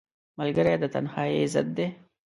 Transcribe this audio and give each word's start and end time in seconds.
ملګری 0.37 0.75
د 0.81 0.83
تنهایۍ 0.93 1.43
ضد 1.53 1.67
دی 1.77 1.87